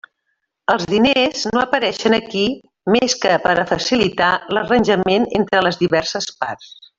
[0.75, 2.45] Els diners no apareixen aquí
[2.95, 6.75] més que per a facilitar l'arranjament entre les diverses parts.